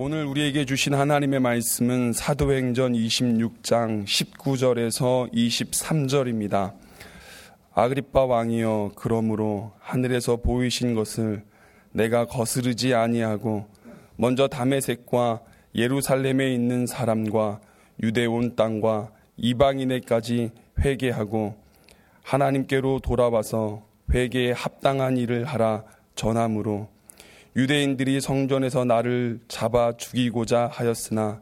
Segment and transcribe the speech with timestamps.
[0.00, 6.74] 오늘 우리에게 주신 하나님의 말씀은 사도행전 26장 19절에서 23절입니다.
[7.74, 11.42] 아그리빠 왕이여 그러므로 하늘에서 보이신 것을
[11.90, 13.66] 내가 거스르지 아니하고
[14.14, 15.40] 먼저 다메섹과
[15.74, 17.58] 예루살렘에 있는 사람과
[18.00, 21.56] 유대 온 땅과 이방인에까지 회개하고
[22.22, 23.82] 하나님께로 돌아와서
[24.14, 25.82] 회개에 합당한 일을 하라
[26.14, 26.86] 전함으로
[27.56, 31.40] 유대인들이 성전에서 나를 잡아 죽이고자 하였으나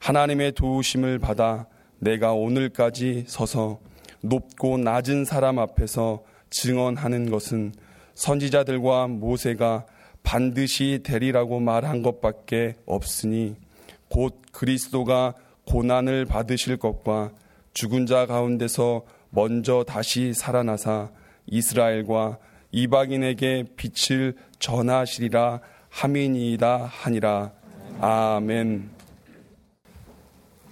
[0.00, 1.66] 하나님의 도우심을 받아
[1.98, 3.80] 내가 오늘까지 서서
[4.20, 7.72] 높고 낮은 사람 앞에서 증언하는 것은
[8.14, 9.86] 선지자들과 모세가
[10.22, 13.56] 반드시 되리라고 말한 것밖에 없으니
[14.08, 15.34] 곧 그리스도가
[15.66, 17.32] 고난을 받으실 것과
[17.74, 21.10] 죽은 자 가운데서 먼저 다시 살아나사
[21.46, 22.38] 이스라엘과
[22.74, 25.60] 이방인에게 빛을 전하시리라
[25.90, 27.52] 함이니이다 하니라.
[28.00, 28.90] 아멘.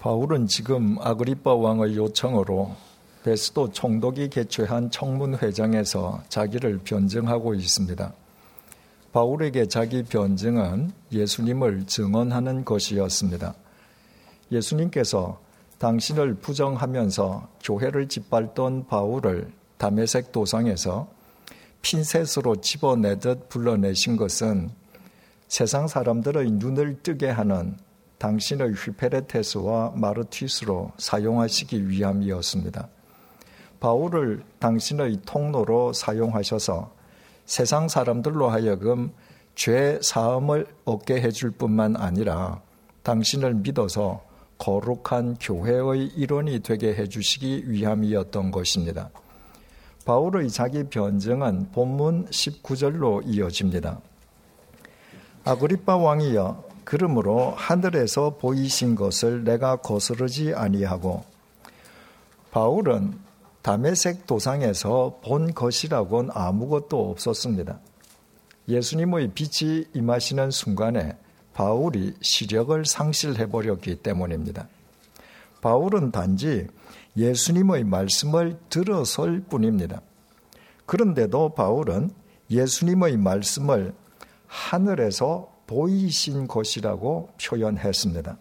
[0.00, 2.74] 바울은 지금 아그리빠 왕의 요청으로
[3.22, 8.12] 베스도 총독이 개최한 청문회장에서 자기를 변증하고 있습니다.
[9.12, 13.54] 바울에게 자기 변증은 예수님을 증언하는 것이었습니다.
[14.50, 15.38] 예수님께서
[15.78, 21.21] 당신을 부정하면서 교회를 짓밟던 바울을 담에색 도상에서
[21.82, 24.70] 핀셋으로 집어내듯 불러내신 것은
[25.48, 27.76] 세상 사람들의 눈을 뜨게 하는
[28.18, 32.88] 당신의 휘페레테스와 마르티스로 사용하시기 위함이었습니다.
[33.80, 36.94] 바울을 당신의 통로로 사용하셔서
[37.44, 39.12] 세상 사람들로 하여금
[39.56, 42.62] 죄 사함을 얻게 해줄 뿐만 아니라
[43.02, 44.22] 당신을 믿어서
[44.58, 49.10] 거룩한 교회의 일원이 되게 해주시기 위함이었던 것입니다.
[50.04, 54.00] 바울의 자기 변증은 본문 19절로 이어집니다.
[55.44, 61.24] 아그리빠 왕이여 그러므로 하늘에서 보이신 것을 내가 거스르지 아니하고
[62.50, 63.18] 바울은
[63.62, 67.78] 담에색 도상에서 본 것이라고는 아무것도 없었습니다.
[68.68, 71.16] 예수님의 빛이 임하시는 순간에
[71.54, 74.68] 바울이 시력을 상실해 버렸기 때문입니다.
[75.60, 76.66] 바울은 단지
[77.16, 80.00] 예수님의 말씀을 들어설 뿐입니다.
[80.86, 82.10] 그런데도 바울은
[82.50, 83.94] 예수님의 말씀을
[84.46, 88.36] 하늘에서 보이신 것이라고 표현했습니다.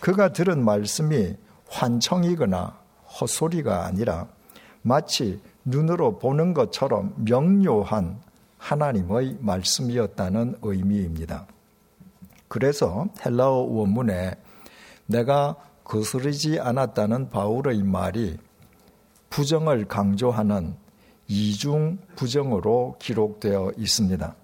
[0.00, 1.36] 그가 들은 말씀이
[1.68, 2.78] 환청이거나
[3.20, 4.28] 헛소리가 아니라
[4.82, 8.20] 마치 눈으로 보는 것처럼 명료한
[8.56, 11.46] 하나님의 말씀이었다는 의미입니다.
[12.48, 14.34] 그래서 헬라어 원문에
[15.06, 15.56] 내가
[15.88, 18.36] 거스르지 않았다는 바울의 말이
[19.30, 20.76] 부정을 강조하는
[21.26, 24.34] 이중 부정으로 기록되어 있습니다.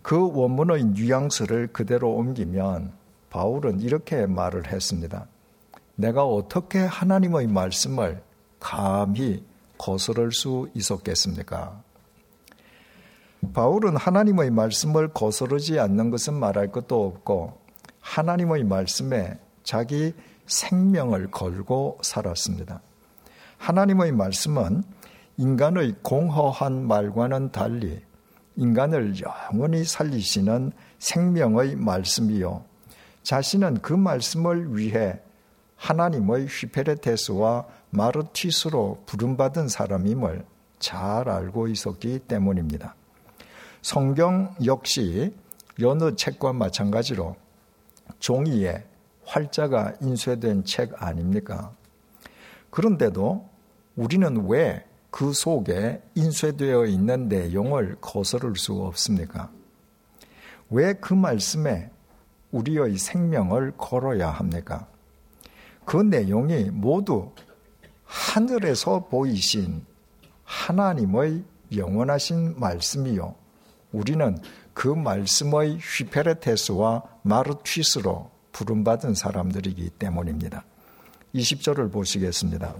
[0.00, 2.92] 그 원문의 뉘앙스를 그대로 옮기면
[3.28, 5.26] 바울은 이렇게 말을 했습니다.
[5.94, 8.22] 내가 어떻게 하나님의 말씀을
[8.58, 9.44] 감히
[9.76, 11.82] 거스를 수 있었겠습니까?
[13.52, 17.58] 바울은 하나님의 말씀을 거스르지 않는 것은 말할 것도 없고
[18.00, 20.14] 하나님의 말씀에 자기
[20.48, 22.80] 생명을 걸고 살았습니다.
[23.58, 24.82] 하나님의 말씀은
[25.36, 28.00] 인간의 공허한 말과는 달리
[28.56, 32.64] 인간을 영원히 살리시는 생명의 말씀이요.
[33.22, 35.20] 자신은 그 말씀을 위해
[35.76, 40.44] 하나님의 휘페레테스와 마르티스로 부름받은 사람임을
[40.80, 42.96] 잘 알고 있었기 때문입니다.
[43.80, 45.32] 성경 역시
[45.80, 47.36] 여느 책과 마찬가지로
[48.18, 48.84] 종이에
[49.28, 51.72] 활자가 인쇄된 책 아닙니까?
[52.70, 53.48] 그런데도
[53.96, 59.50] 우리는 왜 그 속에 인쇄되어 있는 내용을 거스를 수 없습니까?
[60.70, 61.90] 왜 그 말씀에
[62.50, 64.86] 우리의 생명을 걸어야 합니까?
[65.84, 67.32] 그 내용이 모두
[68.04, 69.84] 하늘에서 보이신
[70.44, 71.42] 하나님의
[71.74, 73.34] 영원하신 말씀이요.
[73.92, 74.38] 우리는
[74.74, 80.64] 그 말씀의 휘페레테스와 마르튀스로 부름받은 사람들이기 때문입니다.
[81.34, 82.74] 20절을 보시겠습니다.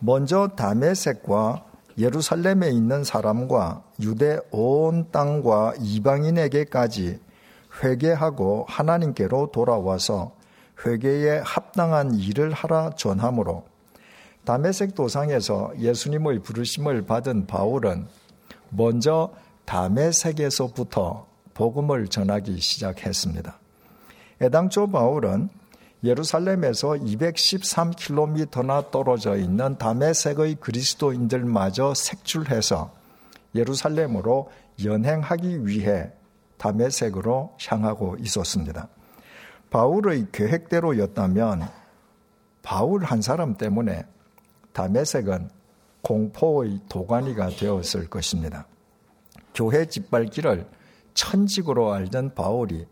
[0.00, 1.64] 먼저 다메섹과
[1.98, 7.18] 예루살렘에 있는 사람과 유대 온 땅과 이방인에게까지
[7.82, 10.34] 회개하고 하나님께로 돌아와서
[10.84, 13.64] 회개에 합당한 일을 하라 전함으로
[14.44, 18.06] 다메섹 도상에서 예수님의 부르심을 받은 바울은
[18.70, 19.34] 먼저
[19.66, 23.59] 다메섹에서부터 복음을 전하기 시작했습니다.
[24.42, 25.50] 애당초 바울은
[26.02, 32.90] 예루살렘에서 213km나 떨어져 있는 다메섹의 그리스도인들마저 색출해서
[33.54, 34.50] 예루살렘으로
[34.82, 36.10] 연행하기 위해
[36.56, 38.88] 다메색으로 향하고 있었습니다.
[39.68, 41.68] 바울의 계획대로였다면
[42.62, 44.04] 바울 한 사람 때문에
[44.72, 45.50] 다메색은
[46.02, 48.66] 공포의 도가니가 되었을 것입니다.
[49.54, 50.66] 교회 짓밟기를
[51.12, 52.86] 천직으로 알던 바울이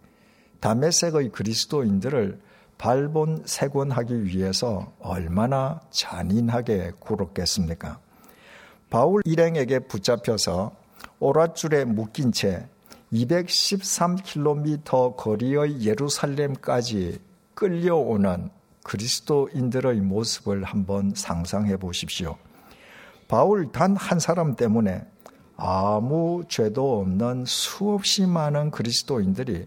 [0.61, 2.41] 다메섹의 그리스도인들을
[2.79, 7.99] 발본 세곤하기 위해서 얼마나 잔인하게 굴었겠습니까?
[8.91, 10.73] 바울 일행에게 붙잡혀서
[11.21, 12.67] 오랏줄에 묶인 채
[13.13, 17.19] 213km 거리의 예루살렘까지
[17.55, 18.51] 끌려오는
[18.85, 22.37] 그리스도인들의 모습을 한번 상상해 보십시오.
[23.27, 25.05] 바울 단 한 사람 때문에
[25.57, 29.67] 아무 죄도 없는 수없이 많은 그리스도인들이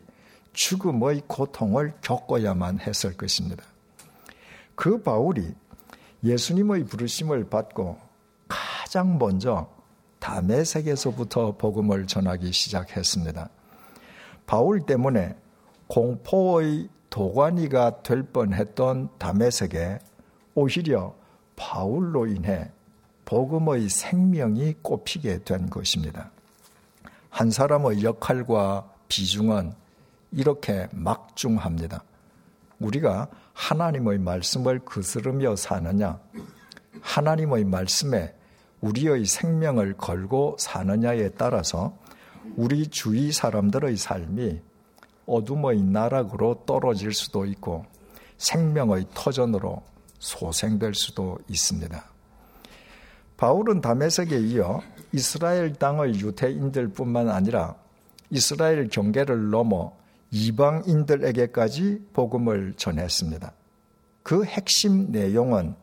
[0.54, 3.64] 죽음의 고통을 겪어야만 했을 것입니다.
[4.76, 5.54] 그 바울이
[6.24, 7.98] 예수님의 부르심을 받고
[8.48, 9.70] 가장 먼저
[10.20, 13.50] 다메섹에서부터 복음을 전하기 시작했습니다.
[14.46, 15.36] 바울 때문에
[15.88, 20.00] 공포의 도가니가 될 뻔했던 다메섹에
[20.56, 21.16] 오히려
[21.56, 22.72] 바울로 인해
[23.26, 26.32] 복음의 생명이 꼽히게 된 것입니다.
[27.30, 29.74] 한 사람의 역할과 비중은
[30.32, 32.04] 이렇게 막중합니다.
[32.80, 36.20] 우리가 하나님의 말씀을 거스르며 사느냐,
[37.02, 38.36] 하나님의 말씀에
[38.82, 41.98] 우리의 생명을 걸고 사느냐에 따라서
[42.56, 44.62] 우리 주위 사람들의 삶이
[45.28, 47.86] 어둠의 나락으로 떨어질 수도 있고
[48.38, 49.84] 생명의 터전으로
[50.18, 52.04] 소생될 수도 있습니다.
[53.38, 54.82] 바울은 다메섹에 이어
[55.12, 57.76] 이스라엘 땅의 유태인들뿐만 아니라
[58.30, 59.94] 이스라엘 경계를 넘어
[60.32, 63.52] 이방인들에게까지 복음을 전했습니다.
[64.24, 65.76] 그 핵심 내용은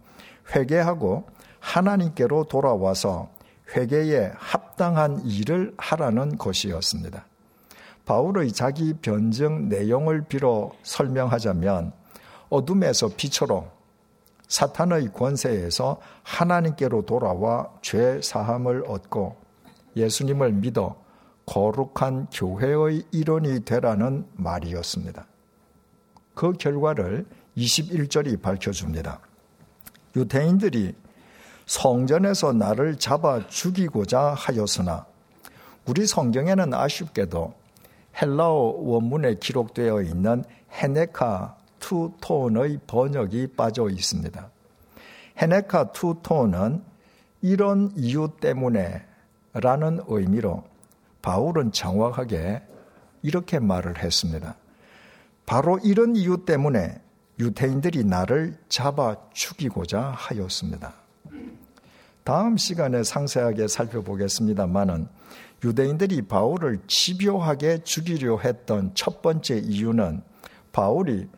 [0.54, 1.26] 회개하고
[1.60, 3.28] 하나님께로 돌아와서
[3.76, 7.26] 회개에 합당한 일을 하라는 것이었습니다.
[8.06, 11.92] 바울의 자기 변증 내용을 빌어 설명하자면
[12.48, 13.68] 어둠에서 빛으로
[14.48, 19.36] 사탄의 권세에서 하나님께로 돌아와 죄 사함을 얻고
[19.94, 20.96] 예수님을 믿어
[21.48, 25.26] 거룩한 교회의 일원이 되라는 말이었습니다.
[26.34, 27.24] 그 결과를
[27.56, 29.18] 21절이 밝혀줍니다.
[30.14, 30.94] 유대인들이
[31.64, 35.06] 성전에서 나를 잡아 죽이고자 하였으나
[35.86, 37.54] 우리 성경에는 아쉽게도
[38.20, 44.50] 헬라어 원문에 기록되어 있는 헤네카 투톤의 번역이 빠져 있습니다.
[45.40, 46.84] 헤네카 투톤은
[47.40, 49.02] 이런 이유 때문에
[49.54, 50.64] 라는 의미로
[51.22, 52.62] 바울은 정확하게
[53.22, 54.56] 이렇게 말을 했습니다.
[55.46, 57.00] 바로 이런 이유 때문에
[57.38, 60.94] 유태인들이 나를 잡아 죽이고자 하였습니다.
[62.24, 65.08] 다음 시간에 상세하게 살펴보겠습니다만은
[65.64, 70.22] 유대인들이 바울을 집요하게 죽이려 했던 첫 번째 이유는
[70.72, 71.28] 바울이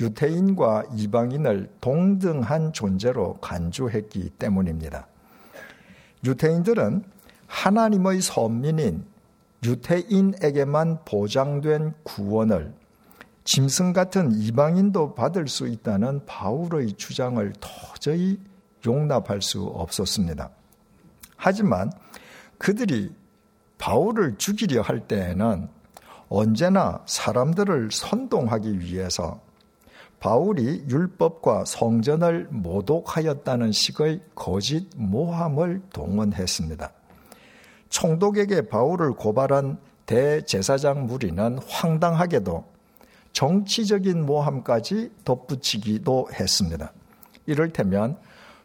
[0.00, 5.06] 유태인과 이방인을 동등한 존재로 간주했기 때문입니다.
[6.24, 7.04] 유태인들은
[7.46, 9.04] 하나님의 선민인
[9.64, 12.74] 유태인에게만 보장된 구원을
[13.44, 18.38] 짐승 같은 이방인도 받을 수 있다는 바울의 주장을 도저히
[18.86, 20.50] 용납할 수 없었습니다.
[21.36, 21.90] 하지만
[22.58, 23.12] 그들이
[23.78, 25.68] 바울을 죽이려 할 때에는
[26.28, 29.40] 언제나 사람들을 선동하기 위해서
[30.20, 36.97] 바울이 율법과 성전을 모독하였다는 식의 거짓 모함을 동원했습니다.
[37.88, 42.64] 총독에게 바울을 고발한 대제사장 무리는 황당하게도
[43.32, 46.92] 정치적인 모함까지 덧붙이기도 했습니다.
[47.46, 48.16] 이를테면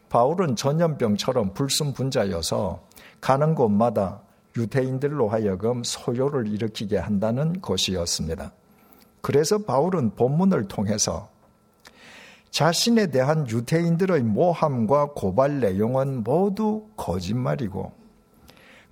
[0.10, 2.82] 바울은 전염병처럼 불순분자여서
[3.20, 4.22] 가는 곳마다
[4.56, 8.52] 유태인들로 하여금 소요를 일으키게 한다는 것이었습니다.
[9.22, 11.30] 그래서 바울은 본문을 통해서
[12.52, 18.03] 자신에 대한 유태인들의 모함과 고발 내용은 모두 거짓말이고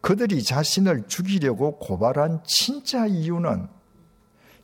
[0.02, 3.68] 그들이 자신을 죽이려고 고발한 진짜 이유는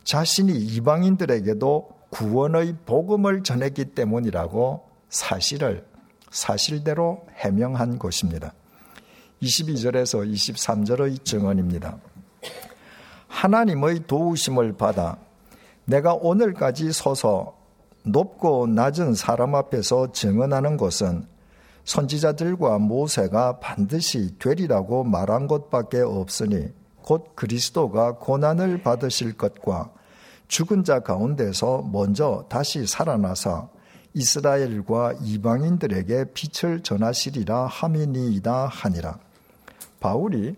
[0.04, 5.86] 자신이 이방인들에게도 구원의 복음을 전했기 때문이라고 사실을
[6.30, 8.52] 사실대로 해명한 것입니다.
[9.42, 11.98] 22절에서 23절의 증언입니다.
[13.28, 15.18] 하나님의 도우심을 받아
[15.84, 17.56] 내가 오늘까지 서서
[18.04, 21.24] 높고 낮은 사람 앞에서 증언하는 것은
[21.88, 26.68] 선지자들과 모세가 반드시 되리라고 말한 것밖에 없으니
[27.00, 29.90] 곧 그리스도가 고난을 받으실 것과
[30.48, 33.70] 죽은 자 가운데서 먼저 다시 살아나서
[34.12, 39.18] 이스라엘과 이방인들에게 빛을 전하시리라 함이니이다 하니라.
[39.98, 40.56] 바울이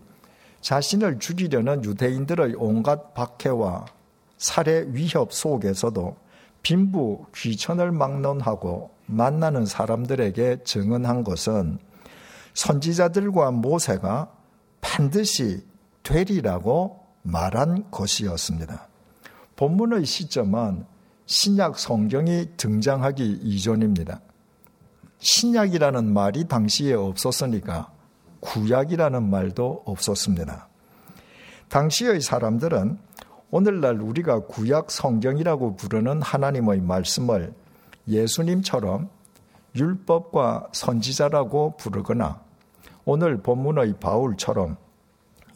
[0.59, 3.85] 자신을 죽이려는 유대인들의 온갖 박해와
[4.37, 6.13] 살해 위협 속에서도
[6.61, 11.79] 빈부 귀천을 막론하고 만나는 사람들에게 증언한 것은
[12.53, 14.31] 선지자들과 모세가
[14.79, 15.65] 반드시
[16.03, 18.87] 되리라고 말한 것이었습니다.
[19.55, 20.85] 본문의 시점은
[21.25, 24.21] 신약 성경이 등장하기 이전입니다.
[25.19, 27.91] 신약이라는 말이 당시에 없었으니까
[28.41, 30.67] 구약이라는 말도 없었습니다.
[31.69, 32.97] 당시의 사람들은
[33.53, 37.53] 오늘날 우리가 구약 성경이라고 부르는 하나님의 말씀을
[38.07, 39.09] 예수님처럼
[39.75, 42.41] 율법과 선지자라고 부르거나
[43.03, 44.77] 오늘 본문의 바울처럼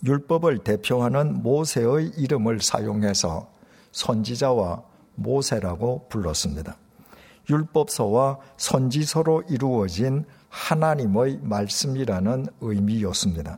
[0.03, 3.49] 율법을 대표하는 모세의 이름을 사용해서
[3.93, 4.83] 선지자와
[5.15, 6.75] 모세라고 불렀습니다.
[7.49, 13.57] 율법서와 선지서로 이루어진 하나님의 말씀이라는 의미였습니다.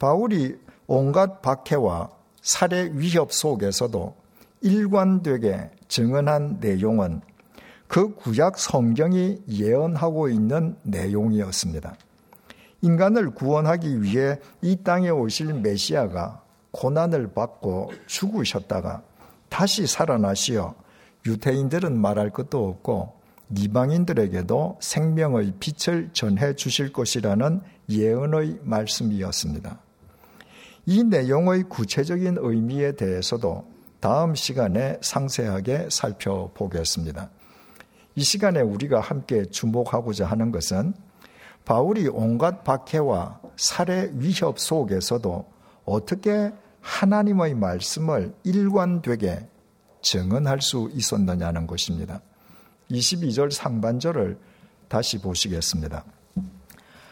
[0.00, 0.56] 바울이
[0.88, 4.14] 온갖 박해와 살해 위협 속에서도
[4.60, 7.20] 일관되게 증언한 내용은
[7.86, 11.96] 그 구약 성경이 예언하고 있는 내용이었습니다.
[12.82, 19.02] 인간을 구원하기 위해 이 땅에 오실 메시아가 고난을 받고 죽으셨다가
[19.48, 20.74] 다시 살아나시어
[21.26, 23.18] 유태인들은 말할 것도 없고
[23.56, 29.80] 이방인들에게도 생명의 빛을 전해 주실 것이라는 예언의 말씀이었습니다.
[30.90, 37.28] 이 내용의 구체적인 의미에 대해서도 다음 시간에 상세하게 살펴보겠습니다.
[38.14, 40.94] 이 시간에 우리가 함께 주목하고자 하는 것은
[41.66, 45.52] 바울이 온갖 박해와 살해 위협 속에서도
[45.84, 49.46] 어떻게 하나님의 말씀을 일관되게
[50.00, 52.22] 증언할 수 있었느냐는 것입니다.
[52.90, 54.38] 22절 상반절을
[54.88, 56.06] 다시 보시겠습니다.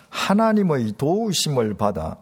[0.08, 2.16] 하나님의 도우심을 받아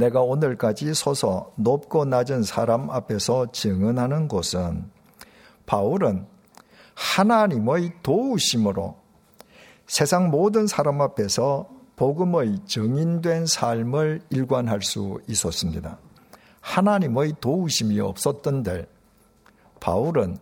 [0.00, 4.90] 내가 오늘까지 서서 높고 낮은 사람 앞에서 증언하는 것은
[5.66, 6.26] 바울은
[6.94, 8.96] 하나님의 도우심으로
[9.86, 15.98] 세상 모든 사람 앞에서 복음의 정인된 삶을 일관할 수 있었습니다.
[16.60, 18.86] 하나님의 도우심이 없었던들
[19.80, 20.38] 바울은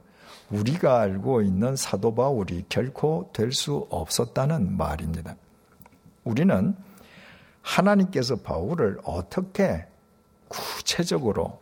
[0.50, 5.35] 우리가 알고 있는 사도 바울이 결코 될 수 없었다는 말입니다.
[6.23, 6.77] 우리는
[7.68, 9.84] 하나님께서 바울을 어떻게
[10.48, 11.60] 구체적으로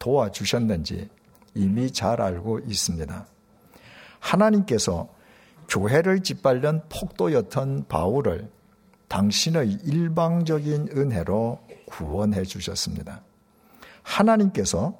[0.00, 1.08] 도와주셨는지
[1.54, 3.26] 이미 잘 알고 있습니다.
[4.18, 5.08] 하나님께서
[5.68, 8.50] 교회를 짓밟는 폭도였던 바울을
[9.06, 13.22] 당신의 일방적인 은혜로 구원해 주셨습니다.
[14.02, 14.98] 하나님께서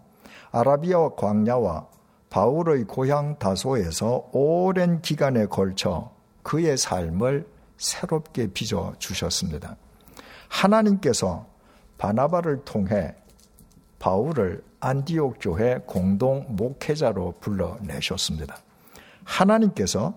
[0.52, 1.88] 아라비아 광야와
[2.30, 9.76] 바울의 고향 다소에서 오랜 기간에 걸쳐 그의 삶을 새롭게 빚어 주셨습니다.
[10.48, 11.46] 하나님께서
[11.98, 13.14] 바나바를 통해
[13.98, 18.56] 바울을 안디옥 교회 공동 목회자로 불러내셨습니다.
[19.24, 20.14] 하나님께서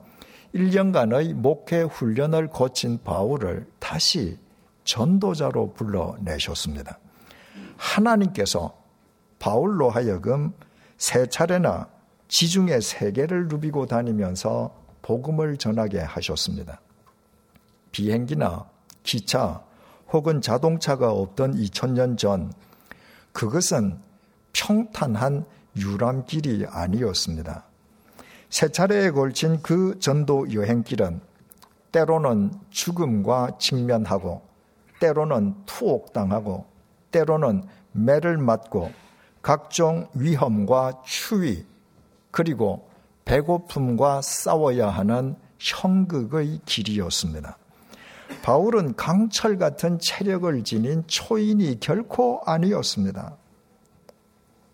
[0.53, 4.37] 1년간의 목회 훈련을 거친 바울을 다시
[4.83, 6.99] 전도자로 불러내셨습니다.
[7.77, 8.77] 하나님께서
[9.39, 10.53] 바울로 하여금
[10.97, 11.87] 세 차례나
[12.27, 16.79] 지중해 세계를 누비고 다니면서 복음을 전하게 하셨습니다.
[17.91, 18.69] 비행기나
[19.03, 19.63] 기차
[20.11, 22.51] 혹은 자동차가 없던 2000년 전
[23.33, 23.97] 그것은
[24.53, 25.45] 평탄한
[25.77, 27.63] 유람길이 아니었습니다.
[28.49, 31.21] 세 차례에 걸친 그 전도 여행길은
[31.91, 34.41] 때로는 죽음과 직면하고
[34.99, 36.65] 때로는 투옥당하고
[37.11, 37.63] 때로는
[37.93, 38.91] 매를 맞고
[39.41, 41.65] 각종 위험과 추위
[42.29, 42.87] 그리고
[43.25, 47.57] 배고픔과 싸워야 하는 형극의 길이었습니다.
[48.41, 53.37] 바울은 강철 같은 체력을 지닌 초인이 결코 아니었습니다.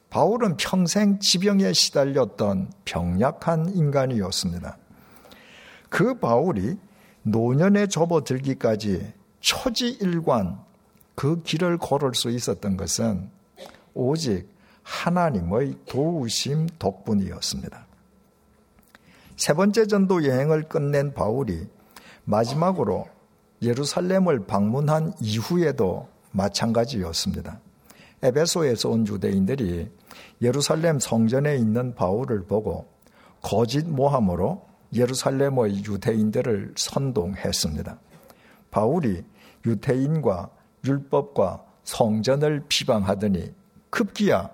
[0.09, 4.77] 바울은 평생 지병에 시달렸던 병약한 인간이었습니다.
[5.89, 6.77] 그 바울이
[7.23, 10.59] 노년에 접어들기까지 초지일관
[11.15, 13.29] 그 길을 걸을 수 있었던 것은
[13.93, 14.47] 오직
[14.83, 17.85] 하나님의 도우심 덕분이었습니다.
[19.35, 21.67] 세 번째 전도 여행을 끝낸 바울이
[22.23, 23.07] 마지막으로
[23.61, 27.59] 예루살렘을 방문한 이후에도 마찬가지였습니다.
[28.21, 29.89] 에베소에서 온 유대인들이
[30.41, 32.87] 예루살렘 성전에 있는 바울을 보고
[33.41, 37.99] 거짓 모함으로 예루살렘의 유대인들을 선동했습니다.
[38.71, 39.23] 바울이
[39.65, 40.49] 유대인과
[40.85, 43.53] 율법과 성전을 비방하더니
[43.89, 44.49] 급기야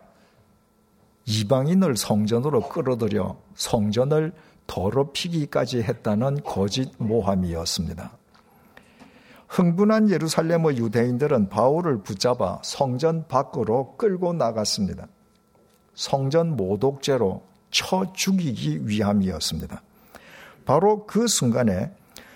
[1.26, 4.34] 이방인을 성전으로 끌어들여 성전을
[4.68, 8.12] 더럽히기까지 했다는 거짓 모함이었습니다.
[9.54, 15.08] 흥분한 예루살렘의 유대인들은 바울을 붙잡아 성전 밖으로 끌고 나갔습니다.
[15.94, 19.84] 성전 모독죄로 쳐 죽이기 위함이었습니다.
[20.66, 21.92] 바로 그 순간에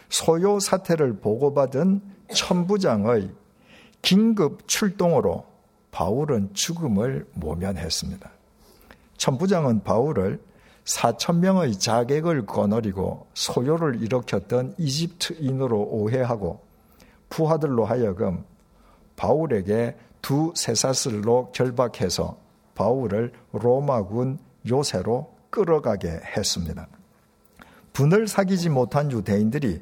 [0.09, 2.01] 소요 사태를 보고받은
[2.35, 3.31] 천부장의
[4.03, 5.47] 긴급 출동으로
[5.89, 8.29] 바울은 죽음을 모면했습니다.
[9.17, 10.39] 천부장은 바울을
[10.85, 16.66] 4천 명의 자객을 거느리고 소요를 일으켰던 이집트인으로 오해하고
[17.29, 18.43] 부하들로 하여금
[19.15, 22.37] 바울에게 두 쇠사슬로 결박해서
[22.75, 26.87] 바울을 로마군 요새로 끌어가게 했습니다.
[27.93, 29.81] 분을 사귀지 못한 유대인들이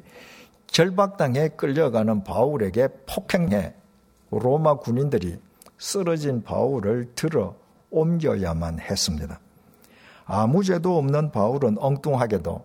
[0.68, 3.74] 결박당해 끌려가는 바울에게 폭행해
[4.30, 5.38] 로마 군인들이
[5.78, 7.54] 쓰러진 바울을 들어
[7.90, 9.38] 옮겨야만 했습니다.
[10.24, 12.64] 아무 죄도 없는 바울은 엉뚱하게도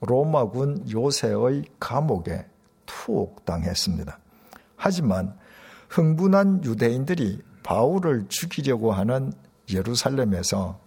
[0.00, 2.46] 로마군 요새의 감옥에
[2.90, 4.18] 투옥당했습니다.
[4.76, 5.36] 하지만
[5.88, 9.32] 흥분한 유대인들이 바울을 죽이려고 하는
[9.72, 10.80] 예루살렘에서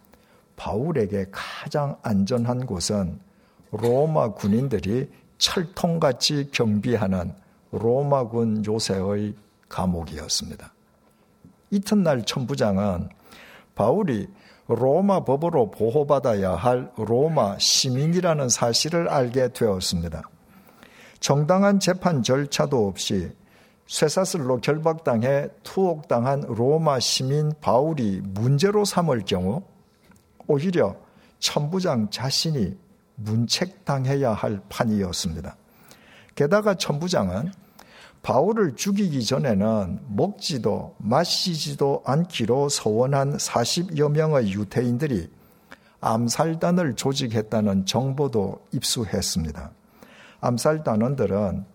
[0.56, 3.20] 바울에게 가장 안전한 곳은
[3.72, 7.34] 로마 군인들이 철통같이 경비하는
[7.72, 9.36] 로마군 요새의
[9.70, 10.74] 감옥이었습니다.
[11.72, 13.10] 이튿날 천부장은
[13.76, 14.28] 바울이
[14.68, 20.22] 로마 법으로 보호받아야 할 로마 시민이라는 사실을 알게 되었습니다.
[21.24, 23.32] 정당한 재판 절차도 없이
[23.88, 29.64] 쇠사슬로 결박당해 투옥당한 로마 시민 바울이 문제로 삼을 경우
[30.48, 30.98] 오히려
[31.40, 32.78] 천부장 자신이
[33.16, 35.56] 문책당해야 할 판이었습니다.
[36.36, 37.54] 게다가 천부장은
[38.22, 45.32] 바울을 죽이기 전에는 먹지도 마시지도 않기로 서원한 40여 명의 유태인들이
[46.02, 49.72] 암살단을 조직했다는 정보도 입수했습니다.
[50.44, 51.66] 암살 단원들은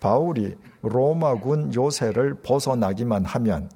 [0.00, 3.70] 바울이 로마군 요새를 벗어나기만 하면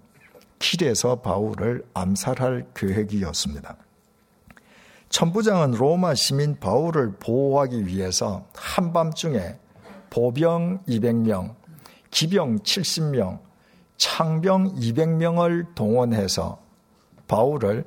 [0.58, 3.76] 길에서 바울을 암살할 계획이었습니다.
[5.08, 9.58] 천부장은 로마 시민 바울을 보호하기 위해서 한밤중에
[10.10, 11.54] 보병 200명,
[12.10, 13.40] 기병 70명,
[13.96, 16.60] 창병 200명을 동원해서
[17.28, 17.84] 바울을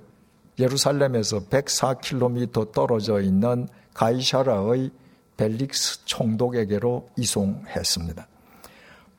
[0.60, 4.92] 예루살렘에서 104km 떨어져 있는 가이샤라의
[5.38, 8.28] 벨릭스 총독에게로 이송했습니다.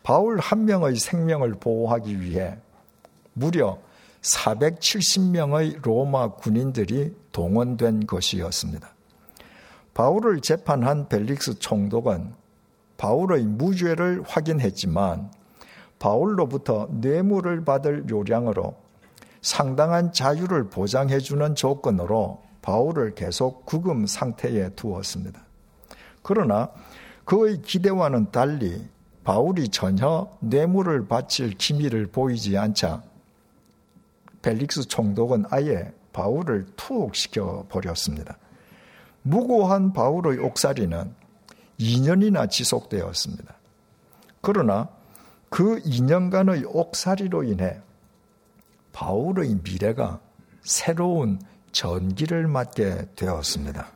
[0.03, 2.59] 바울 한 명의 생명을 보호하기 위해
[3.33, 3.79] 무려
[4.23, 8.89] 470명의 로마 군인들이 동원된 것이었습니다.
[9.95, 12.35] 바울을 재판한 벨릭스 총독은
[12.97, 15.31] 바울의 무죄를 확인했지만
[15.99, 18.77] 바울로부터 뇌물을 받을 요량으로
[19.41, 25.47] 상당한 자유를 보장해주는 조건으로 바울을 계속 구금 상태에 두었습니다.
[26.27, 26.71] 그러나
[27.25, 28.85] 그의 기대와는 달리
[29.23, 33.05] 바울이 전혀 뇌물을 바칠 기미를 보이지 않자
[34.43, 38.39] 벨릭스 총독은 아예 바울을 투옥시켜 버렸습니다.
[39.23, 41.15] 무고한 바울의 옥살이는
[41.79, 43.55] 2년이나 지속되었습니다.
[44.41, 44.89] 그러나
[45.49, 47.81] 그 2년간의 옥살이로 인해
[48.93, 50.19] 바울의 미래가
[50.63, 51.39] 새로운
[51.71, 53.93] 전기를 맞게 되었습니다.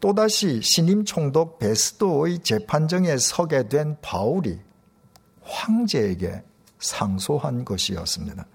[0.00, 4.58] 또다시 신임 총독 베스도의 재판정에 서게 된 바울이
[5.42, 6.42] 황제에게
[6.78, 8.46] 상소한 것이었습니다.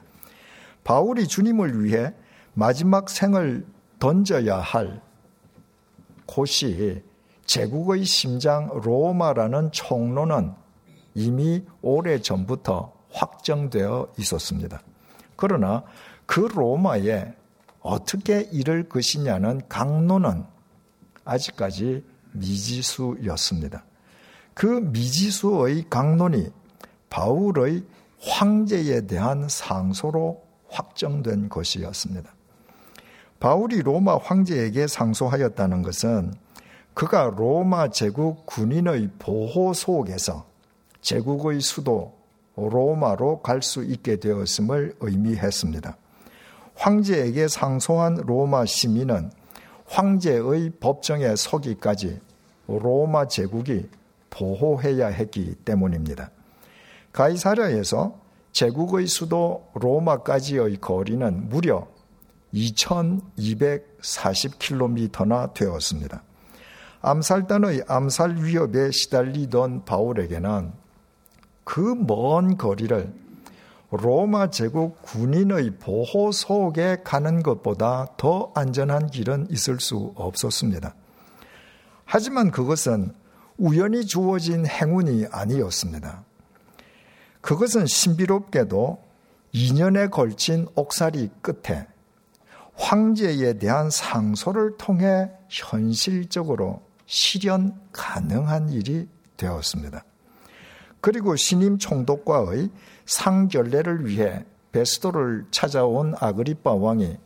[0.84, 2.14] 바울이 주님을 위해
[2.54, 3.66] 마지막 생을
[4.00, 5.02] 던져야 할
[6.26, 7.04] 곳이
[7.46, 10.54] 제국의 심장 로마라는 총론은
[11.14, 14.82] 이미 오래 전부터 확정되어 있었습니다.
[15.36, 15.84] 그러나
[16.26, 17.34] 그 로마에
[17.82, 20.55] 어떻게 이를 것이냐는 강론은
[21.26, 23.84] 아직까지 미지수였습니다.
[24.54, 26.50] 그 미지수의 강론이
[27.10, 27.84] 바울의
[28.22, 32.34] 황제에 대한 상소로 확정된 것이었습니다.
[33.40, 36.34] 바울이 로마 황제에게 상소하였다는 것은
[36.94, 40.46] 그가 로마 제국 군인의 보호 속에서
[41.02, 42.16] 제국의 수도
[42.56, 45.98] 로마로 갈 수 있게 되었음을 의미했습니다.
[46.76, 49.30] 황제에게 상소한 로마 시민은
[49.86, 52.20] 황제의 법정에 서기까지
[52.68, 53.90] 로마 제국이
[54.30, 56.30] 보호해야 했기 때문입니다.
[57.14, 58.20] 가이사랴에서
[58.52, 61.88] 제국의 수도 로마까지의 거리는 무려
[62.54, 66.22] 2240km나 되었습니다.
[67.02, 70.74] 암살단의 암살 위협에 시달리던 바울에게는
[71.64, 73.25] 그 먼 거리를
[73.98, 80.96] 로마 제국 군인의 보호 속에 가는 것보다 더 안전한 길은 있을 수 없었습니다.
[82.06, 83.14] 하지만 그것은
[83.58, 86.24] 우연히 주어진 행운이 아니었습니다.
[87.42, 89.04] 그것은 신비롭게도
[89.54, 91.88] 2년에 걸친 옥살이 끝에
[92.74, 100.04] 황제에 대한 상소를 통해 현실적으로 실현 가능한 일이 되었습니다.
[101.00, 102.70] 그리고 신임 총독과의
[103.06, 107.18] 상결례를 위해 베스도를 찾아온 아그리파 왕이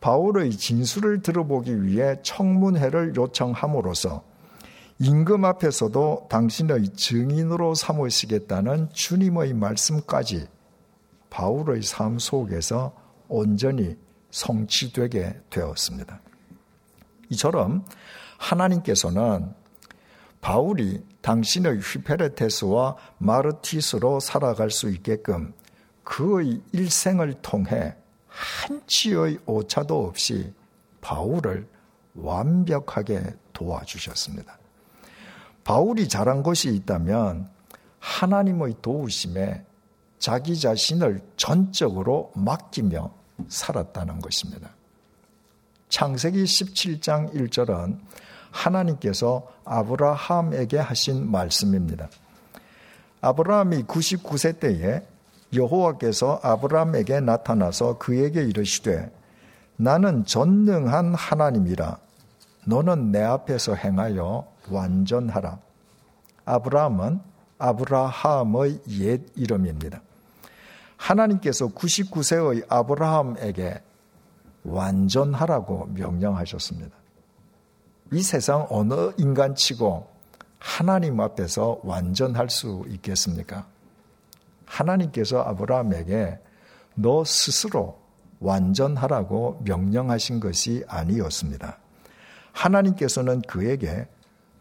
[0.00, 4.22] 바울의 진술을 들어보기 위해 청문회를 요청함으로써
[5.00, 10.48] 임금 앞에서도 당신의 증인으로 삼으시겠다는 주님의 말씀까지
[11.30, 12.94] 바울의 삶 속에서
[13.28, 13.96] 온전히
[14.30, 16.20] 성취되게 되었습니다.
[17.30, 17.84] 이처럼
[18.38, 19.52] 하나님께서는
[20.40, 25.52] 바울이 당신의 휘페레테스와 마르티스로 살아갈 수 있게끔
[26.02, 27.94] 그의 일생을 통해
[28.28, 30.54] 한치의 오차도 없이
[31.02, 31.68] 바울을
[32.14, 34.58] 완벽하게 도와주셨습니다.
[35.64, 37.50] 바울이 잘한 것이 있다면
[37.98, 39.66] 하나님의 도우심에
[40.18, 43.12] 자기 자신을 전적으로 맡기며
[43.48, 44.70] 살았다는 것입니다.
[45.90, 48.00] 창세기 17장 1절은
[48.50, 52.08] 하나님께서 아브라함에게 하신 말씀입니다.
[53.20, 55.02] 아브라함이 99세 때에
[55.54, 59.10] 여호와께서 아브라함에게 나타나서 그에게 이르시되
[59.76, 61.98] 나는 전능한 하나님이라
[62.66, 65.58] 너는 내 앞에서 행하여 완전하라.
[66.44, 67.20] 아브라함은
[67.58, 70.02] 아브라함의 옛 이름입니다.
[70.96, 73.82] 하나님께서 99세의 아브라함에게
[74.64, 76.97] 완전하라고 명령하셨습니다.
[78.12, 80.08] 이 세상 어느 인간치고
[80.58, 83.66] 하나님 앞에서 완전할 수 있겠습니까?
[84.64, 86.38] 하나님께서 아브라함에게
[86.94, 88.00] 너 스스로
[88.40, 91.78] 완전하라고 명령하신 것이 아니었습니다.
[92.52, 94.08] 하나님께서는 그에게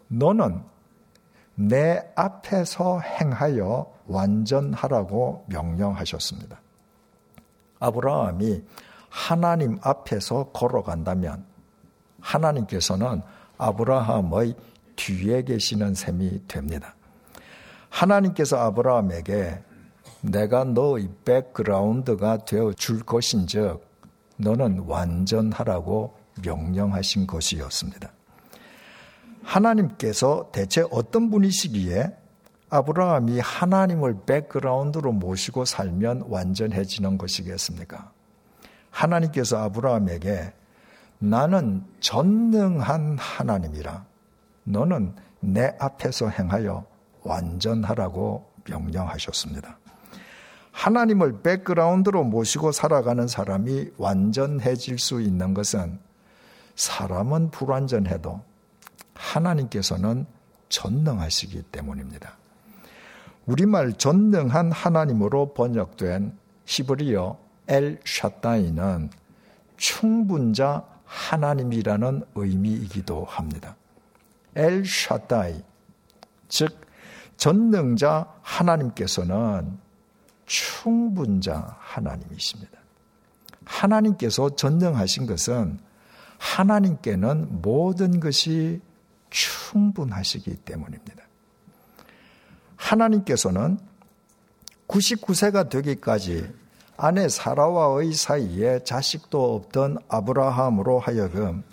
[0.07, 0.61] 너는
[1.55, 6.61] 내 앞에서 행하여 완전하라고 명령하셨습니다.
[7.79, 8.63] 아브라함이
[9.09, 11.45] 하나님 앞에서 걸어간다면
[12.19, 13.21] 하나님께서는
[13.57, 14.55] 아브라함의
[14.95, 16.95] 뒤에 계시는 셈이 됩니다.
[17.89, 19.59] 하나님께서 아브라함에게
[20.21, 23.85] 내가 너의 백그라운드가 되어 줄 것인즉
[24.37, 28.11] 너는 완전하라고 명령하신 것이었습니다.
[29.43, 32.15] 하나님께서 대체 어떤 분이시기에
[32.69, 38.11] 아브라함이 하나님을 백그라운드로 모시고 살면 완전해지는 것이겠습니까?
[38.91, 40.53] 하나님께서 아브라함에게
[41.19, 44.05] 나는 전능한 하나님이라
[44.63, 46.85] 너는 내 앞에서 행하여
[47.23, 49.77] 완전하라고 명령하셨습니다.
[50.71, 55.99] 하나님을 백그라운드로 모시고 살아가는 사람이 완전해질 수 있는 것은
[56.75, 58.41] 사람은 불완전해도
[59.15, 60.27] 하나님께서는
[60.69, 62.37] 전능하시기 때문입니다.
[63.47, 69.09] 우리말 전능한 하나님으로 번역된 히브리어 엘 샤다이는
[69.77, 73.75] 충분자 하나님이라는 의미이기도 합니다.
[74.55, 75.63] 엘 샤다이,
[76.47, 76.81] 즉
[77.37, 79.77] 전능자 하나님께서는
[80.45, 82.79] 충분자 하나님이십니다.
[83.65, 85.79] 하나님께서 전능하신 것은
[86.37, 88.81] 하나님께는 모든 것이
[89.29, 91.23] 충분하시기 때문입니다.
[92.75, 93.79] 하나님께서는
[94.87, 96.53] 99세가 되기까지
[96.97, 101.63] 아내 사라와의 사이에 자식도 없던 아브라함으로 하여금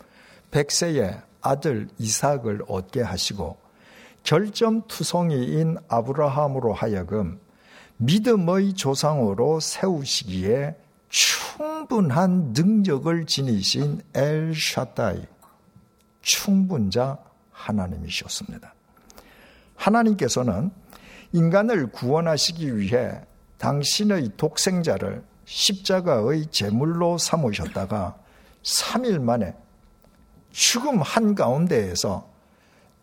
[0.50, 3.56] 100세의 아들 이삭을 얻게 하시고
[4.22, 7.40] 결점투성이인 아브라함으로 하여금
[7.96, 10.76] 믿음의 조상으로 세우시기에
[11.08, 15.24] 충분한 능력을 지니신 엘 샤다이
[16.20, 17.18] 충분자
[17.50, 18.74] 하나님이셨습니다.
[19.76, 20.70] 하나님께서는
[21.32, 23.20] 인간을 구원하시기 위해
[23.64, 28.14] 당신의 독생자를 십자가의 제물로 삼으셨다가
[28.62, 29.54] 3일 만에
[30.50, 32.28] 죽음 한가운데에서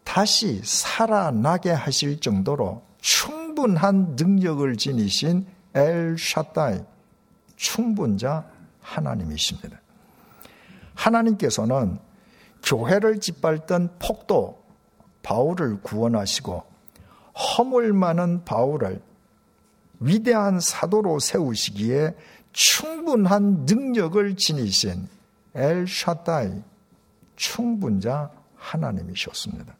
[0.03, 6.81] 다시 살아나게 하실 정도로 충분한 능력을 지니신 엘 샤다이
[7.55, 8.45] 충분자
[8.81, 9.81] 하나님이십니다.
[10.93, 11.97] 하나님께서는
[12.63, 14.63] 교회를 짓밟던 폭도
[15.23, 16.63] 바울을 구원하시고
[17.33, 19.01] 허물 많은 바울을
[20.01, 22.15] 위대한 사도로 세우시기에
[22.51, 25.07] 충분한 능력을 지니신
[25.53, 26.63] 엘 샤다이
[27.35, 29.73] 충분자 하나님이셨습니다.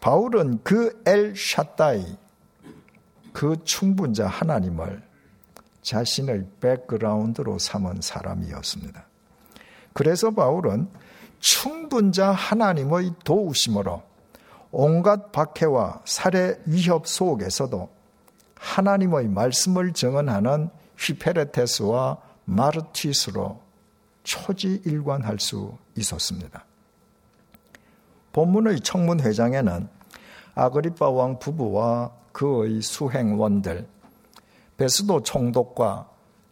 [0.00, 2.16] 바울은 그 엘 샤다이
[3.32, 5.02] 그 충분자 하나님을
[5.82, 9.06] 자신의 백그라운드로 삼은 사람이었습니다.
[9.92, 10.88] 그래서 바울은
[11.40, 14.02] 충분자 하나님의 도우심으로
[14.70, 17.88] 온갖 박해와 살해 위협 속에서도
[18.64, 23.60] 하나님의 말씀을 정언하는 휘페레테스와 마르티스로
[24.22, 26.64] 초지일관할 수 있었습니다.
[28.32, 29.88] 본문의 청문회장에는
[30.54, 33.86] 아그리파 왕 부부와 그의 수행원들,
[34.76, 36.08] 베스도 총독과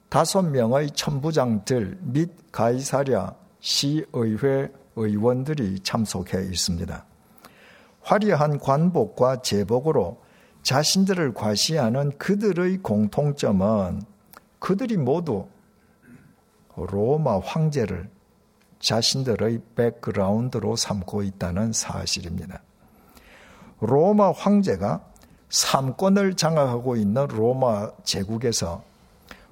[0.08, 7.04] 다섯 명의 천부장들 및 가이사랴 시의회 의원들이 참석해 있습니다.
[8.02, 10.20] 화려한 관복과 제복으로
[10.62, 14.02] 자신들을 과시하는 그들의 공통점은
[14.58, 15.46] 그들이 모두
[16.76, 18.08] 로마 황제를
[18.78, 22.62] 자신들의 백그라운드로 삼고 있다는 사실입니다.
[23.80, 25.04] 로마 황제가
[25.50, 28.82] 삼권을 장악하고 있는 로마 제국에서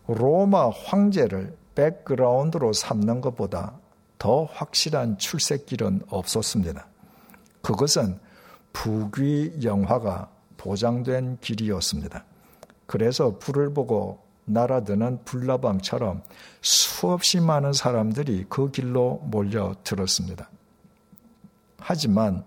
[0.06, 3.74] 로마 황제를 백그라운드로 삼는 것보다
[4.18, 6.86] 더 확실한 출세길은 없었습니다.
[7.62, 8.18] 그것은
[8.72, 12.22] 부귀 영화가 보장된 길이었습니다.
[12.86, 16.22] 그래서 불을 보고 날아드는 불나방처럼
[16.60, 20.50] 수없이 많은 사람들이 그 길로 몰려들었습니다.
[21.78, 22.44] 하지만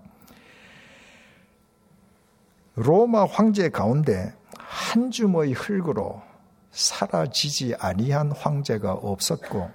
[2.76, 6.22] 로마 황제 가운데 한 줌의 흙으로
[6.72, 9.72] 사라지지 아니한 황제가 없었고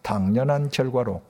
[0.00, 1.20] 당연한 결과로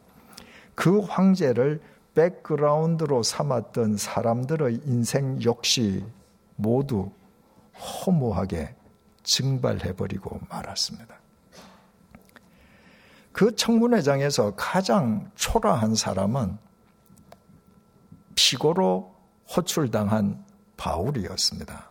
[0.76, 1.80] 그 황제를
[2.14, 6.04] 백그라운드로 삼았던 사람들의 인생 역시
[6.56, 7.10] 모두
[7.76, 8.74] 허무하게
[9.24, 11.16] 증발해버리고 말았습니다.
[13.32, 16.56] 그 청문회장에서 가장 초라한 사람은
[18.36, 19.12] 피고로
[19.56, 20.44] 호출당한
[20.76, 21.90] 바울이었습니다.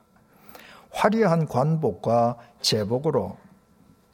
[0.91, 3.37] 화려한 관복과 제복으로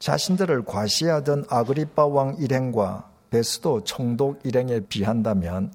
[0.00, 5.72] 자신들을 과시하던 아그리파 왕 일행과 베스도 총독 일행에 비한다면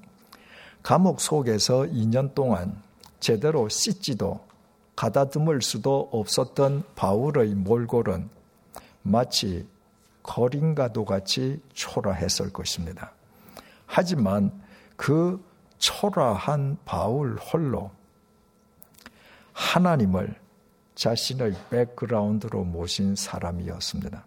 [0.86, 2.80] 감옥 속에서 2년 동안
[3.18, 4.38] 제대로 씻지도
[4.94, 8.30] 가다듬을 수도 없었던 바울의 몰골은
[9.02, 9.66] 마치
[10.22, 13.10] 거린가도 같이 초라했을 것입니다.
[13.86, 14.52] 하지만
[14.94, 15.44] 그
[15.78, 17.90] 초라한 바울 홀로
[19.54, 20.36] 하나님을
[20.94, 24.24] 자신의 백그라운드로 모신 사람이었습니다.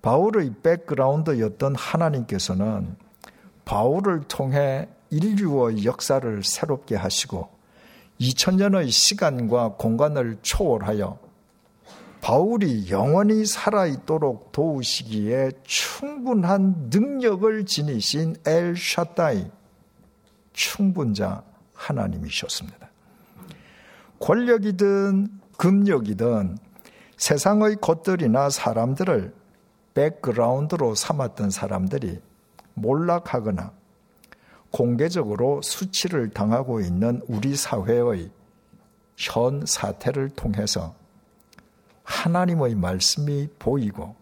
[0.00, 2.96] 바울의 백그라운드였던 하나님께서는
[3.66, 7.48] 바울을 통해 인류의 역사를 새롭게 하시고
[8.20, 11.18] 2000년의 시간과 공간을 초월하여
[12.20, 19.50] 바울이 영원히 살아있도록 도우시기에 충분한 능력을 지니신 엘 샤다이
[20.52, 21.42] 충분자
[21.72, 22.90] 하나님이셨습니다.
[24.18, 26.58] 권력이든 금력이든
[27.16, 29.34] 세상의 것들이나 사람들을
[29.94, 32.20] 백그라운드로 삼았던 사람들이
[32.74, 33.79] 몰락하거나
[34.70, 38.30] 공개적으로 수치를 당하고 있는 우리 사회의
[39.16, 40.94] 현 사태를 통해서
[42.04, 44.14] 하나님의 말씀이 보이고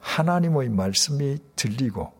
[0.00, 2.12] 하나님의 말씀이 들리고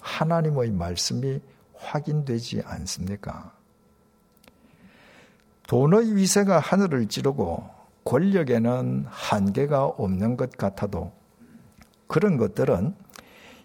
[0.00, 1.40] 하나님의 말씀이
[1.74, 3.52] 확인되지 않습니까?
[5.68, 7.68] 돈의 위세가 하늘을 찌르고
[8.04, 11.12] 권력에는 한계가 없는 것 같아도
[12.08, 12.94] 그런 것들은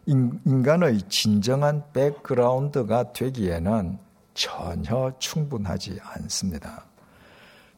[0.07, 3.99] 인간의 진정한 백그라운드가 되기에는
[4.33, 6.85] 전혀 충분하지 않습니다.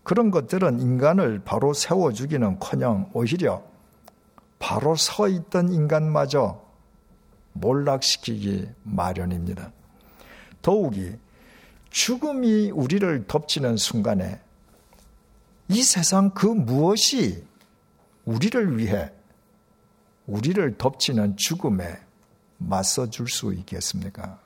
[0.04, 3.64] 그런 것들은 인간을 바로 세워주기는 커녕 오히려
[4.60, 6.62] 바로 서 있던 인간마저
[7.54, 9.72] 몰락시키기 마련입니다.
[10.62, 11.16] 더욱이
[11.90, 14.40] 죽음이 우리를 덮치는 순간에
[15.68, 17.44] 이 세상 그 무엇이
[18.26, 19.12] 우리를 위해
[20.28, 22.09] 우리를 덮치는 죽음에
[22.60, 24.40] 맞서 줄 수 있겠습니까?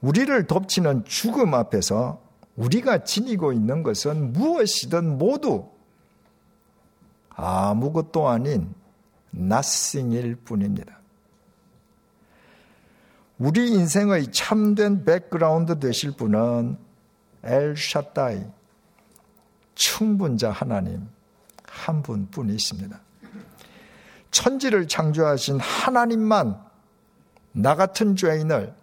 [0.00, 2.20] 우리를 덮치는 죽음 앞에서
[2.56, 5.70] 우리가 지니고 있는 것은 무엇이든 모두
[7.30, 8.74] 아무것도 아닌
[9.34, 10.98] nothing일 뿐입니다.
[13.38, 16.76] 우리 인생의 참된 백그라운드 되실 분은
[17.44, 18.44] 엘 샤다이
[19.76, 21.08] 충분자 하나님
[21.64, 23.00] 한 분뿐이십니다.
[24.30, 26.60] 천지를 창조하신 하나님만
[27.52, 28.74] 나 같은 죄인을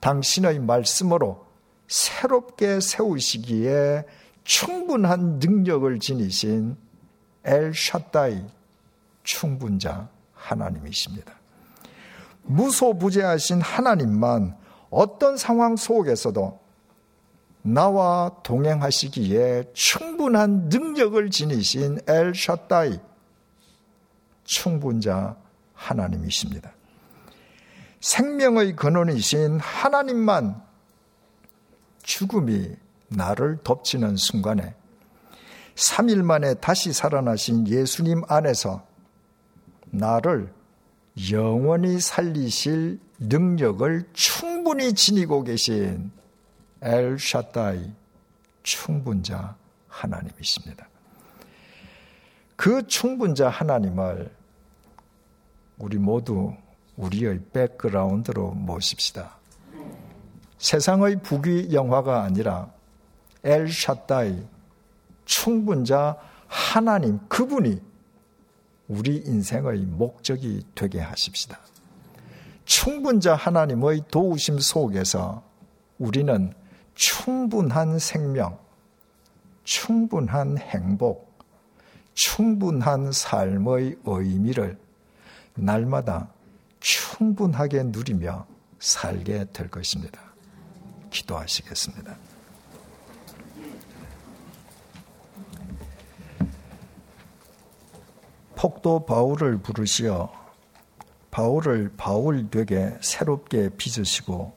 [0.00, 1.46] 당신의 말씀으로
[1.86, 4.04] 새롭게 세우시기에
[4.44, 6.76] 충분한 능력을 지니신
[7.44, 8.44] 엘 샤다이
[9.22, 11.34] 충분자 하나님이십니다.
[12.44, 14.56] 무소부재하신 하나님만
[14.90, 16.60] 어떤 상황 속에서도
[17.62, 22.98] 나와 동행하시기에 충분한 능력을 지니신 엘 샤다이
[24.52, 25.34] 충분자
[25.72, 26.72] 하나님이십니다.
[28.00, 30.60] 생명의 근원이신 하나님만
[32.02, 32.76] 죽음이
[33.08, 34.74] 나를 덮치는 순간에
[35.74, 38.86] 3일 만에 다시 살아나신 예수님 안에서
[39.86, 40.52] 나를
[41.30, 46.10] 영원히 살리실 능력을 충분히 지니고 계신
[46.82, 47.90] 엘 샤다이
[48.62, 49.56] 충분자
[49.88, 50.88] 하나님이십니다.
[52.56, 54.41] 그 충분자 하나님을
[55.82, 56.54] 우리 모두
[56.96, 59.36] 우리의 백그라운드로 모십시다.
[60.56, 62.70] 세상의 부귀 영화가 아니라
[63.42, 64.46] 엘 샤다이
[65.24, 66.16] 충분자
[66.46, 67.82] 하나님 그분이
[68.86, 71.58] 우리 인생의 목적이 되게 하십시다.
[72.64, 75.42] 충분자 하나님의 도우심 속에서
[75.98, 76.54] 우리는
[76.94, 78.56] 충분한 생명,
[79.64, 81.32] 충분한 행복,
[82.14, 84.78] 충분한 삶의 의미를
[85.54, 86.28] 날마다
[86.80, 88.46] 충분하게 누리며
[88.78, 90.20] 살게 될 것입니다.
[91.10, 92.16] 기도하시겠습니다.
[98.56, 100.32] 폭도 바울을 부르시어
[101.32, 104.52] 바울을 바울 되게 새롭게 빚으시고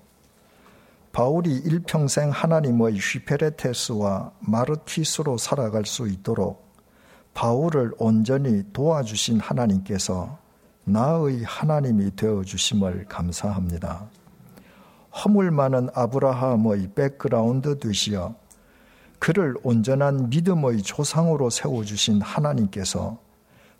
[1.12, 6.66] 바울이 일평생 하나님의 휘페레테스와 마르티스로 살아갈 수 있도록
[7.34, 10.38] 바울을 온전히 도와주신 하나님께서
[10.88, 14.08] 나의 하나님이 되어 주심을 감사합니다.
[15.16, 18.36] 허물 많은 아브라함의 백그라운드 되시어
[19.18, 23.18] 그를 온전한 믿음의 조상으로 세워주신 하나님께서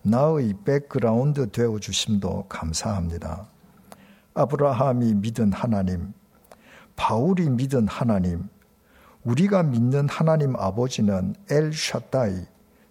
[0.02, 3.46] 나의 백그라운드 되어 주심도 감사합니다.
[4.34, 6.12] 아브라함이 믿은 하나님,
[6.96, 8.50] 바울이 믿은 하나님,
[9.24, 12.46] 우리가 믿는 하나님 아버지는 엘 샤다이,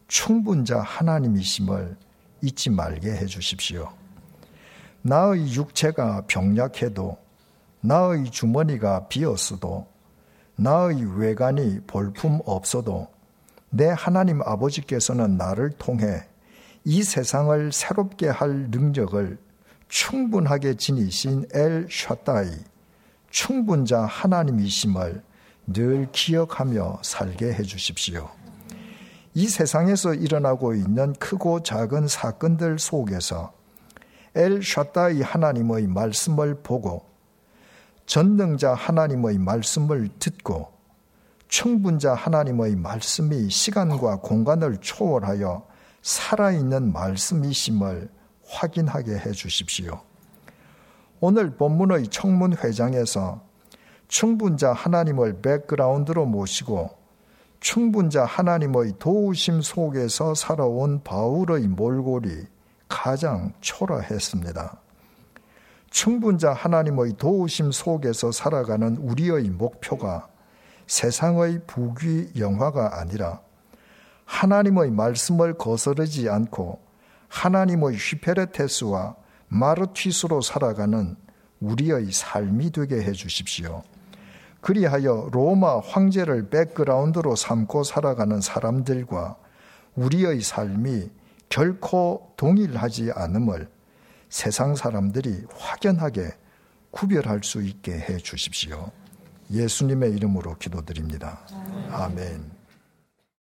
[0.06, 1.96] 충분자 하나님이심을
[2.42, 4.03] 잊지 말게 해 주십시오.
[5.06, 7.18] 나의 육체가 병약해도,
[7.82, 9.86] 나의 주머니가 비었어도,
[10.56, 13.08] 나의 외관이 볼품 없어도,
[13.68, 16.24] 내 하나님 아버지께서는 나를 통해
[16.84, 19.36] 이 세상을 새롭게 할 능력을
[19.88, 22.48] 충분하게 지니신 엘 샤다이,
[23.28, 25.22] 충분자 하나님이심을
[25.66, 28.30] 늘 기억하며 살게 해 주십시오.
[29.34, 33.52] 이 세상에서 일어나고 있는 크고 작은 사건들 속에서
[34.36, 37.06] 엘 샤다이 하나님의 말씀을 보고
[38.06, 40.72] 전능자 하나님의 말씀을 듣고
[41.46, 45.66] 충분자 하나님의 말씀이 시간과 공간을 초월하여
[46.02, 48.08] 살아있는 말씀이심을
[48.46, 50.00] 확인하게 해 주십시오.
[51.20, 53.40] 오늘 본문의 청문 회장에서
[54.08, 56.90] 충분자 하나님을 백그라운드로 모시고
[57.60, 62.53] 충분자 하나님의 도우심 속에서 살아온 바울의 몰골이
[62.88, 64.80] 가장 초라했습니다.
[65.90, 70.28] 충분자 하나님의 도우심 속에서 살아가는 우리의 목표가
[70.86, 73.40] 세상의 부귀 영화가 아니라
[74.24, 76.80] 하나님의 말씀을 거스르지 않고
[77.28, 79.16] 하나님의 휘페레테스와
[79.48, 81.16] 마르티스로 살아가는
[81.60, 83.82] 우리의 삶이 되게 해 주십시오.
[84.60, 89.36] 그리하여 로마 황제를 백그라운드로 삼고 살아가는 사람들과
[89.94, 91.10] 우리의 삶이
[91.48, 93.68] 결코 동일하지 않음을
[94.28, 96.30] 세상 사람들이 확연하게
[96.90, 98.90] 구별할 수 있게 해 주십시오.
[99.50, 101.46] 예수님의 이름으로 기도드립니다.
[101.90, 102.53] 아멘.